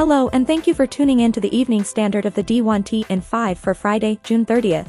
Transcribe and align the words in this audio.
Hello 0.00 0.30
and 0.32 0.46
thank 0.46 0.66
you 0.66 0.72
for 0.72 0.86
tuning 0.86 1.20
in 1.20 1.30
to 1.30 1.42
the 1.42 1.54
evening 1.54 1.84
standard 1.84 2.24
of 2.24 2.32
the 2.32 2.42
D1T 2.42 3.10
in 3.10 3.20
5 3.20 3.58
for 3.58 3.74
Friday, 3.74 4.18
June 4.22 4.46
30th. 4.46 4.88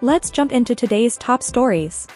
Let's 0.00 0.30
jump 0.30 0.52
into 0.52 0.74
today's 0.74 1.18
top 1.18 1.42
stories. 1.42 2.08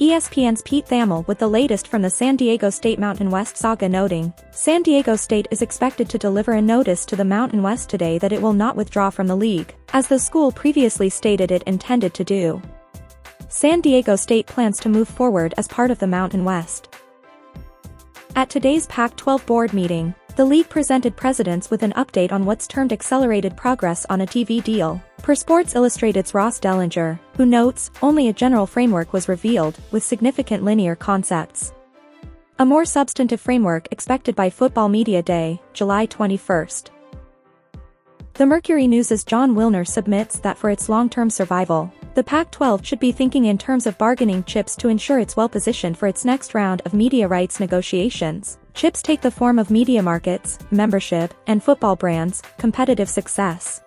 ESPN's 0.00 0.62
Pete 0.62 0.86
Thamel 0.86 1.28
with 1.28 1.38
the 1.38 1.50
latest 1.50 1.88
from 1.88 2.00
the 2.00 2.08
San 2.08 2.36
Diego 2.36 2.70
State 2.70 2.98
Mountain 2.98 3.28
West 3.28 3.58
saga 3.58 3.86
noting, 3.90 4.32
San 4.52 4.82
Diego 4.82 5.16
State 5.16 5.46
is 5.50 5.60
expected 5.60 6.08
to 6.08 6.16
deliver 6.16 6.52
a 6.52 6.62
notice 6.62 7.04
to 7.04 7.14
the 7.14 7.26
Mountain 7.26 7.62
West 7.62 7.90
today 7.90 8.16
that 8.16 8.32
it 8.32 8.40
will 8.40 8.54
not 8.54 8.74
withdraw 8.74 9.10
from 9.10 9.26
the 9.26 9.36
league, 9.36 9.74
as 9.92 10.08
the 10.08 10.18
school 10.18 10.50
previously 10.50 11.10
stated 11.10 11.50
it 11.50 11.62
intended 11.64 12.14
to 12.14 12.24
do. 12.24 12.62
San 13.50 13.82
Diego 13.82 14.16
State 14.16 14.46
plans 14.46 14.80
to 14.80 14.88
move 14.88 15.08
forward 15.08 15.52
as 15.58 15.68
part 15.68 15.90
of 15.90 15.98
the 15.98 16.06
Mountain 16.06 16.42
West. 16.42 16.88
At 18.34 18.48
today's 18.48 18.86
Pac-12 18.86 19.44
board 19.44 19.74
meeting, 19.74 20.14
the 20.36 20.44
league 20.44 20.68
presented 20.68 21.14
presidents 21.14 21.70
with 21.70 21.82
an 21.82 21.92
update 21.92 22.32
on 22.32 22.44
what's 22.44 22.66
termed 22.66 22.92
accelerated 22.92 23.56
progress 23.56 24.04
on 24.10 24.22
a 24.22 24.26
TV 24.26 24.62
deal. 24.62 25.00
Per 25.18 25.34
Sports 25.34 25.74
Illustrated's 25.74 26.34
Ross 26.34 26.58
Dellenger, 26.58 27.18
who 27.36 27.46
notes, 27.46 27.90
only 28.02 28.28
a 28.28 28.32
general 28.32 28.66
framework 28.66 29.12
was 29.12 29.28
revealed, 29.28 29.78
with 29.92 30.02
significant 30.02 30.64
linear 30.64 30.96
concepts. 30.96 31.72
A 32.58 32.66
more 32.66 32.84
substantive 32.84 33.40
framework 33.40 33.86
expected 33.90 34.34
by 34.34 34.50
Football 34.50 34.88
Media 34.88 35.22
Day, 35.22 35.60
July 35.72 36.06
21st. 36.06 36.90
The 38.34 38.46
Mercury 38.46 38.88
News' 38.88 39.22
Jon 39.22 39.54
Wilner 39.54 39.86
submits 39.86 40.40
that 40.40 40.58
for 40.58 40.68
its 40.68 40.88
long-term 40.88 41.30
survival, 41.30 41.92
the 42.14 42.24
Pac-12 42.24 42.84
should 42.84 42.98
be 42.98 43.12
thinking 43.12 43.44
in 43.44 43.58
terms 43.58 43.86
of 43.86 43.98
bargaining 43.98 44.42
chips 44.42 44.74
to 44.76 44.88
ensure 44.88 45.20
it's 45.20 45.36
well-positioned 45.36 45.96
for 45.96 46.08
its 46.08 46.24
next 46.24 46.54
round 46.54 46.82
of 46.84 46.94
media 46.94 47.28
rights 47.28 47.60
negotiations. 47.60 48.58
Chips 48.74 49.02
take 49.02 49.20
the 49.20 49.30
form 49.30 49.60
of 49.60 49.70
media 49.70 50.02
markets, 50.02 50.58
membership, 50.72 51.32
and 51.46 51.62
football 51.62 51.94
brands, 51.94 52.42
competitive 52.58 53.08
success. 53.08 53.80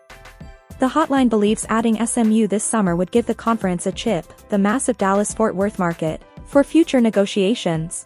The 0.79 0.87
hotline 0.87 1.27
believes 1.27 1.65
adding 1.67 2.03
SMU 2.05 2.47
this 2.47 2.63
summer 2.63 2.95
would 2.95 3.11
give 3.11 3.25
the 3.25 3.35
conference 3.35 3.85
a 3.85 3.91
chip, 3.91 4.25
the 4.47 4.57
massive 4.57 4.97
Dallas-Fort 4.97 5.55
Worth 5.55 5.77
market, 5.77 6.21
for 6.45 6.63
future 6.63 7.01
negotiations. 7.01 8.05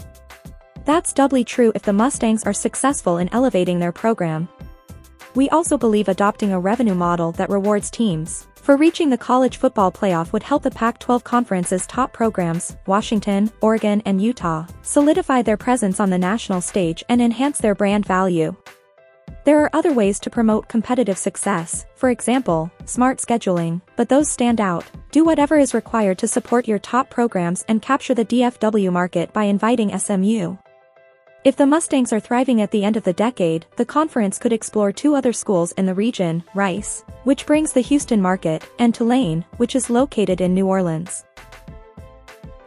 That's 0.84 1.14
doubly 1.14 1.44
true 1.44 1.72
if 1.76 1.84
the 1.84 1.94
Mustangs 1.94 2.44
are 2.46 2.54
successful 2.54 3.20
in 3.20 3.30
elevating 3.32 3.78
their 3.78 3.92
program. 3.92 4.50
We 5.36 5.50
also 5.50 5.78
believe 5.78 6.10
adopting 6.10 6.52
a 6.52 6.60
revenue 6.60 6.96
model 6.96 7.32
that 7.34 7.52
rewards 7.52 7.92
teams 7.92 8.48
for 8.62 8.78
reaching 8.78 9.10
the 9.10 9.18
college 9.18 9.58
football 9.58 9.92
playoff 9.92 10.32
would 10.32 10.44
help 10.44 10.64
the 10.64 10.72
Pac-12 10.72 11.24
conference's 11.24 11.88
top 11.88 12.14
programs, 12.14 12.78
Washington, 12.86 13.52
Oregon 13.62 14.02
and 14.06 14.22
Utah, 14.22 14.66
solidify 14.84 15.42
their 15.42 15.58
presence 15.58 16.00
on 16.00 16.10
the 16.10 16.18
national 16.18 16.62
stage 16.62 17.04
and 17.10 17.22
enhance 17.22 17.58
their 17.58 17.76
brand 17.76 18.06
value. 18.06 18.56
There 19.44 19.64
are 19.64 19.72
other 19.74 19.92
ways 19.92 20.20
to 20.20 20.30
promote 20.30 20.68
competitive 20.68 21.18
success, 21.18 21.86
for 21.96 22.12
example, 22.12 22.70
smart 22.86 23.18
scheduling, 23.18 23.82
but 23.96 24.08
those 24.08 24.30
stand 24.30 24.62
out. 24.62 24.86
Do 25.10 25.26
whatever 25.26 25.58
is 25.58 25.74
required 25.74 26.20
to 26.20 26.28
support 26.28 26.68
your 26.68 26.78
top 26.78 27.10
programs 27.10 27.66
and 27.68 27.82
capture 27.82 28.14
the 28.14 28.26
DFW 28.26 28.92
market 28.92 29.34
by 29.34 29.46
inviting 29.46 29.98
SMU. 29.98 30.58
If 31.44 31.56
the 31.56 31.66
Mustangs 31.66 32.14
are 32.14 32.20
thriving 32.20 32.62
at 32.62 32.70
the 32.70 32.84
end 32.84 32.98
of 32.98 33.04
the 33.04 33.14
decade, 33.14 33.66
the 33.76 33.86
conference 33.86 34.38
could 34.38 34.54
explore 34.54 34.92
two 34.92 35.16
other 35.16 35.34
schools 35.34 35.72
in 35.72 35.88
the 35.88 35.94
region, 35.96 36.44
Rice, 36.54 37.04
which 37.24 37.48
brings 37.48 37.74
the 37.74 37.82
Houston 37.82 38.22
market, 38.22 38.64
and 38.78 38.94
Tulane, 38.94 39.44
which 39.58 39.76
is 39.76 39.90
located 39.90 40.40
in 40.40 40.54
New 40.54 40.68
Orleans. 40.68 41.26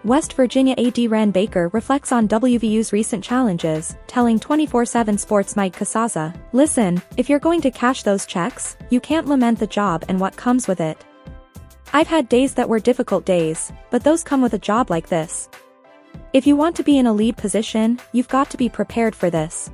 West 0.02 0.32
Virginia 0.32 0.74
AD 0.76 0.98
Wren 1.08 1.30
Baker 1.30 1.68
reflects 1.68 2.10
on 2.10 2.26
WVU's 2.26 2.92
recent 2.92 3.22
challenges, 3.22 3.96
telling 4.08 4.40
24-7 4.40 5.20
Sports 5.20 5.54
Mike 5.54 5.76
Casazza, 5.76 6.34
Listen, 6.52 7.00
if 7.16 7.28
you're 7.30 7.38
going 7.38 7.60
to 7.60 7.70
cash 7.70 8.02
those 8.02 8.26
checks, 8.26 8.76
you 8.90 8.98
can't 8.98 9.28
lament 9.28 9.60
the 9.60 9.68
job 9.68 10.04
and 10.08 10.18
what 10.18 10.36
comes 10.36 10.66
with 10.66 10.80
it. 10.80 10.98
I've 11.92 12.08
had 12.08 12.28
days 12.28 12.54
that 12.54 12.68
were 12.68 12.80
difficult 12.80 13.24
days, 13.24 13.72
but 13.90 14.02
those 14.02 14.24
come 14.24 14.42
with 14.42 14.54
a 14.54 14.58
job 14.58 14.90
like 14.90 15.08
this. 15.08 15.48
If 16.34 16.48
you 16.48 16.56
want 16.56 16.74
to 16.74 16.82
be 16.82 16.98
in 16.98 17.06
a 17.06 17.12
lead 17.12 17.36
position, 17.36 18.00
you've 18.10 18.26
got 18.26 18.50
to 18.50 18.56
be 18.56 18.68
prepared 18.68 19.14
for 19.14 19.30
this. 19.30 19.70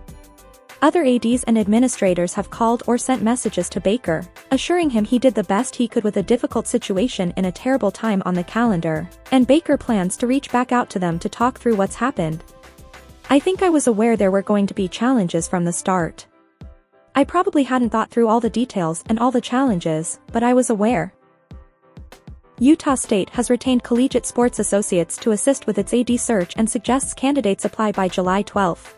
Other 0.83 1.03
ADs 1.03 1.43
and 1.45 1.57
administrators 1.57 2.35
have 2.35 2.51
called 2.51 2.83
or 2.87 2.99
sent 2.99 3.23
messages 3.23 3.71
to 3.71 3.81
Baker, 3.81 4.27
assuring 4.51 4.91
him 4.91 5.07
he 5.07 5.19
did 5.19 5.35
the 5.35 5.45
best 5.45 5.75
he 5.75 5.89
could 5.89 6.05
with 6.05 6.19
a 6.19 6.23
difficult 6.23 6.67
situation 6.67 7.33
in 7.39 7.47
a 7.47 7.53
terrible 7.53 7.91
time 7.91 8.23
on 8.27 8.35
the 8.35 8.45
calendar, 8.45 9.09
and 9.33 9.47
Baker 9.47 9.79
plans 9.79 10.19
to 10.19 10.27
reach 10.27 10.53
back 10.53 10.71
out 10.71 10.91
to 10.91 10.99
them 10.99 11.19
to 11.21 11.31
talk 11.31 11.59
through 11.59 11.77
what's 11.77 11.95
happened. 11.95 12.45
I 13.31 13.39
think 13.39 13.63
I 13.63 13.71
was 13.71 13.87
aware 13.87 14.15
there 14.15 14.31
were 14.31 14.43
going 14.43 14.67
to 14.67 14.75
be 14.75 14.87
challenges 14.87 15.49
from 15.49 15.65
the 15.65 15.73
start. 15.73 16.27
I 17.15 17.25
probably 17.25 17.63
hadn't 17.63 17.89
thought 17.89 18.11
through 18.11 18.29
all 18.29 18.41
the 18.41 18.51
details 18.51 19.03
and 19.07 19.19
all 19.19 19.31
the 19.31 19.41
challenges, 19.41 20.21
but 20.31 20.43
I 20.43 20.53
was 20.53 20.69
aware. 20.69 21.15
Utah 22.63 22.95
State 22.95 23.31
has 23.31 23.49
retained 23.49 23.83
Collegiate 23.83 24.27
Sports 24.27 24.59
Associates 24.59 25.17
to 25.17 25.31
assist 25.31 25.67
with 25.67 25.79
its 25.79 25.95
AD 25.95 26.21
search 26.21 26.53
and 26.59 26.69
suggests 26.69 27.15
candidates 27.15 27.65
apply 27.65 27.93
by 27.93 28.07
July 28.07 28.43
12. 28.43 28.97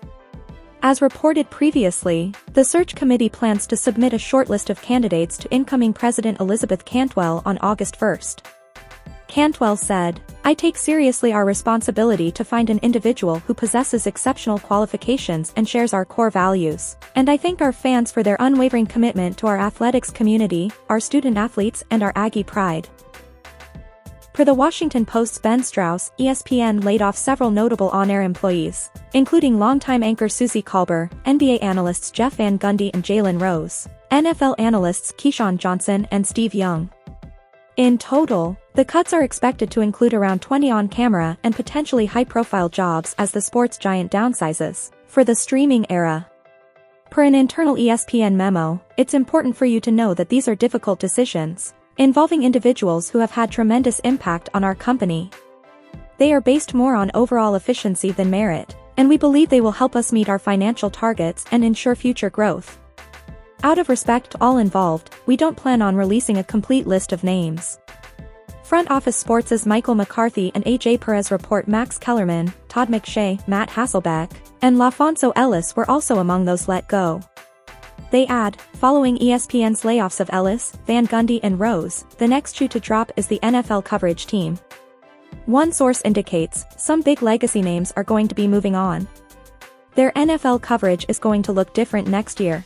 As 0.82 1.00
reported 1.00 1.48
previously, 1.48 2.34
the 2.54 2.64
search 2.64 2.96
committee 2.96 3.28
plans 3.28 3.68
to 3.68 3.76
submit 3.76 4.14
a 4.14 4.16
shortlist 4.16 4.68
of 4.68 4.82
candidates 4.82 5.38
to 5.38 5.50
incoming 5.52 5.92
President 5.92 6.40
Elizabeth 6.40 6.84
Cantwell 6.84 7.40
on 7.46 7.56
August 7.58 8.00
1. 8.00 8.18
Cantwell 9.28 9.76
said, 9.76 10.20
I 10.42 10.54
take 10.54 10.76
seriously 10.76 11.32
our 11.32 11.44
responsibility 11.44 12.32
to 12.32 12.44
find 12.44 12.68
an 12.68 12.80
individual 12.82 13.38
who 13.38 13.54
possesses 13.54 14.08
exceptional 14.08 14.58
qualifications 14.58 15.52
and 15.54 15.68
shares 15.68 15.94
our 15.94 16.04
core 16.04 16.30
values, 16.30 16.96
and 17.14 17.30
I 17.30 17.36
thank 17.36 17.62
our 17.62 17.72
fans 17.72 18.10
for 18.10 18.24
their 18.24 18.36
unwavering 18.40 18.86
commitment 18.86 19.38
to 19.38 19.46
our 19.46 19.60
athletics 19.60 20.10
community, 20.10 20.72
our 20.88 20.98
student 20.98 21.36
athletes 21.36 21.84
and 21.92 22.02
our 22.02 22.12
Aggie 22.16 22.42
pride. 22.42 22.88
Per 24.32 24.46
the 24.46 24.54
Washington 24.54 25.04
Post's 25.04 25.36
Ben 25.36 25.62
Strauss, 25.62 26.10
ESPN 26.18 26.82
laid 26.82 27.02
off 27.02 27.18
several 27.18 27.50
notable 27.50 27.90
on-air 27.90 28.22
employees, 28.22 28.90
including 29.12 29.58
longtime 29.58 30.02
anchor 30.02 30.26
Suzy 30.26 30.62
Kolber, 30.62 31.10
NBA 31.26 31.62
analysts 31.62 32.10
Jeff 32.10 32.36
Van 32.36 32.58
Gundy 32.58 32.90
and 32.94 33.04
Jalen 33.04 33.38
Rose, 33.38 33.86
NFL 34.10 34.54
analysts 34.58 35.12
Keyshawn 35.12 35.58
Johnson 35.58 36.08
and 36.10 36.26
Steve 36.26 36.54
Young. 36.54 36.90
In 37.76 37.98
total, 37.98 38.56
the 38.72 38.86
cuts 38.86 39.12
are 39.12 39.22
expected 39.22 39.70
to 39.70 39.82
include 39.82 40.14
around 40.14 40.40
20 40.40 40.70
on-camera 40.70 41.36
and 41.44 41.54
potentially 41.54 42.06
high-profile 42.06 42.70
jobs 42.70 43.14
as 43.18 43.32
the 43.32 43.40
sports 43.40 43.76
giant 43.76 44.10
downsizes. 44.10 44.92
For 45.08 45.24
the 45.24 45.34
streaming 45.34 45.84
era, 45.90 46.26
Per 47.10 47.24
an 47.24 47.34
internal 47.34 47.76
ESPN 47.76 48.32
memo, 48.32 48.80
it's 48.96 49.12
important 49.12 49.54
for 49.54 49.66
you 49.66 49.80
to 49.80 49.90
know 49.90 50.14
that 50.14 50.30
these 50.30 50.48
are 50.48 50.54
difficult 50.54 50.98
decisions, 50.98 51.74
involving 52.02 52.42
individuals 52.42 53.08
who 53.08 53.18
have 53.18 53.30
had 53.30 53.50
tremendous 53.50 54.00
impact 54.00 54.48
on 54.54 54.64
our 54.64 54.74
company. 54.74 55.30
They 56.18 56.32
are 56.32 56.40
based 56.40 56.74
more 56.74 56.96
on 56.96 57.12
overall 57.14 57.54
efficiency 57.54 58.10
than 58.10 58.28
merit, 58.28 58.74
and 58.96 59.08
we 59.08 59.16
believe 59.16 59.48
they 59.48 59.60
will 59.60 59.70
help 59.70 59.94
us 59.94 60.12
meet 60.12 60.28
our 60.28 60.38
financial 60.38 60.90
targets 60.90 61.44
and 61.52 61.64
ensure 61.64 61.94
future 61.94 62.28
growth. 62.28 62.80
Out 63.62 63.78
of 63.78 63.88
respect 63.88 64.32
to 64.32 64.38
all 64.40 64.58
involved, 64.58 65.14
we 65.26 65.36
don't 65.36 65.56
plan 65.56 65.80
on 65.80 65.94
releasing 65.94 66.38
a 66.38 66.44
complete 66.44 66.88
list 66.88 67.12
of 67.12 67.22
names. 67.22 67.78
Front 68.64 68.90
Office 68.90 69.16
Sports' 69.16 69.64
Michael 69.64 69.94
McCarthy 69.94 70.50
and 70.56 70.64
AJ 70.64 71.00
Perez 71.00 71.30
report 71.30 71.68
Max 71.68 71.98
Kellerman, 71.98 72.52
Todd 72.68 72.88
McShay, 72.88 73.46
Matt 73.46 73.68
Hasselbeck, 73.68 74.32
and 74.60 74.76
LaPhonso 74.76 75.32
Ellis 75.36 75.76
were 75.76 75.88
also 75.88 76.18
among 76.18 76.46
those 76.46 76.66
let 76.66 76.88
go. 76.88 77.20
They 78.12 78.26
add, 78.26 78.60
following 78.74 79.16
ESPN's 79.16 79.84
layoffs 79.84 80.20
of 80.20 80.28
Ellis, 80.34 80.76
Van 80.86 81.08
Gundy 81.08 81.40
and 81.42 81.58
Rose, 81.58 82.04
the 82.18 82.28
next 82.28 82.54
shoe 82.54 82.68
to 82.68 82.78
drop 82.78 83.10
is 83.16 83.26
the 83.26 83.40
NFL 83.42 83.86
coverage 83.86 84.26
team. 84.26 84.58
One 85.46 85.72
source 85.72 86.02
indicates, 86.02 86.66
some 86.76 87.00
big 87.00 87.22
legacy 87.22 87.62
names 87.62 87.90
are 87.96 88.04
going 88.04 88.28
to 88.28 88.34
be 88.34 88.46
moving 88.46 88.74
on. 88.74 89.08
Their 89.94 90.12
NFL 90.12 90.60
coverage 90.60 91.06
is 91.08 91.18
going 91.18 91.42
to 91.44 91.52
look 91.52 91.72
different 91.72 92.06
next 92.06 92.38
year. 92.38 92.62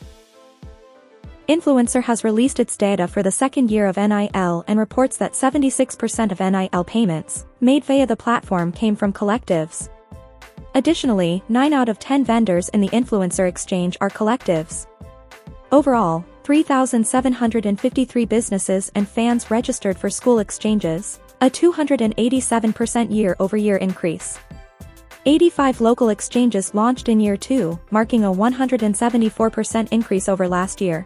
INFLCR 1.49 2.03
has 2.03 2.25
released 2.25 2.59
its 2.59 2.77
data 2.77 3.07
for 3.07 3.23
the 3.23 3.31
second 3.31 3.71
year 3.71 3.87
of 3.87 3.97
NIL 3.97 4.65
and 4.67 4.81
reports 4.81 5.17
that 5.19 5.35
76% 5.35 6.33
of 6.33 6.41
NIL 6.41 6.83
payments, 6.83 7.47
made 7.61 7.85
via 7.85 8.05
the 8.05 8.17
platform 8.17 8.73
came 8.73 8.97
from 8.97 9.13
collectives. 9.13 9.91
Additionally, 10.75 11.45
9 11.49 11.73
out 11.73 11.89
of 11.89 12.01
10 12.01 12.25
vendors 12.25 12.69
in 12.71 12.81
the 12.81 12.89
INFLCR 12.89 13.49
exchange 13.49 13.97
are 14.01 14.11
collectives. 14.11 14.89
Overall, 15.73 16.25
3,753 16.45 18.25
businesses 18.25 18.93
and 18.95 19.09
fans 19.09 19.51
registered 19.51 19.99
for 19.99 20.09
school 20.09 20.39
exchanges, 20.39 21.19
a 21.41 21.51
287% 21.51 23.13
year-over-year 23.13 23.79
increase. 23.79 24.39
85 25.25 25.81
local 25.81 26.11
exchanges 26.11 26.73
launched 26.73 27.09
in 27.09 27.19
year 27.19 27.37
2, 27.37 27.77
marking 27.91 28.23
a 28.23 28.33
174% 28.33 29.89
increase 29.91 30.29
over 30.29 30.47
last 30.47 30.81
year. 30.81 31.05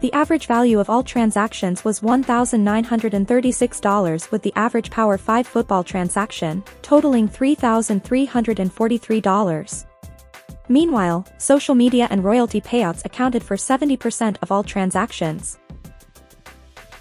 The 0.00 0.12
average 0.12 0.46
value 0.46 0.78
of 0.78 0.88
all 0.88 1.02
transactions 1.02 1.84
was 1.84 1.98
$1,936 1.98 4.30
with 4.30 4.42
the 4.42 4.52
average 4.54 4.90
Power 4.90 5.18
5 5.18 5.48
football 5.48 5.82
transaction, 5.82 6.62
totaling 6.82 7.28
$3,343. 7.28 9.86
Meanwhile, 10.68 11.26
social 11.38 11.74
media 11.74 12.08
and 12.10 12.24
royalty 12.24 12.60
payouts 12.60 13.04
accounted 13.04 13.42
for 13.42 13.56
70% 13.56 14.36
of 14.42 14.50
all 14.50 14.62
transactions. 14.62 15.58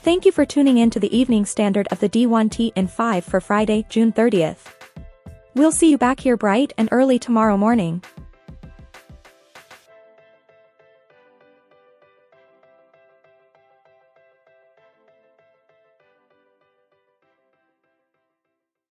Thank 0.04 0.26
you 0.26 0.34
for 0.34 0.46
tuning 0.46 0.80
in 0.80 0.90
to 0.90 1.00
the 1.00 1.16
evening 1.16 1.46
standard 1.46 1.88
of 1.90 2.00
the 2.02 2.10
D1T 2.10 2.74
in 2.76 2.88
5 2.88 3.24
for 3.24 3.40
Friday, 3.40 3.86
June 3.88 4.12
30th. 4.12 4.66
We'll 5.56 5.72
see 5.72 5.90
you 5.90 5.98
back 5.98 6.20
here 6.20 6.36
bright 6.36 6.74
and 6.78 6.90
early 6.92 7.20
tomorrow 7.20 7.56
morning. 7.56 8.04